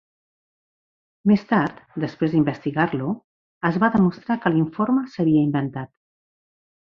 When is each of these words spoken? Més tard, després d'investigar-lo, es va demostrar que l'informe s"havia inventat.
Més 1.31 1.43
tard, 1.49 1.81
després 2.03 2.31
d'investigar-lo, 2.35 3.11
es 3.71 3.77
va 3.85 3.91
demostrar 3.97 4.39
que 4.47 4.53
l'informe 4.55 5.05
s"havia 5.11 5.45
inventat. 5.51 5.93